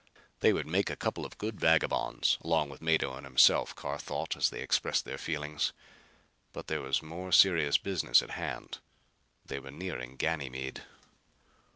[0.39, 4.35] They would make a couple of good vagabonds along with Mado and himself, Carr thought
[4.35, 5.73] as they expressed their feelings.
[6.53, 8.79] But there was more serious business at hand.
[9.45, 10.81] They were nearing Ganymede.